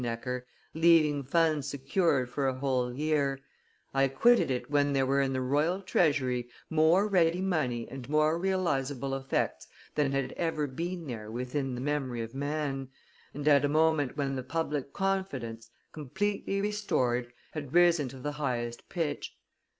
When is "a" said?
2.47-2.55, 13.63-13.69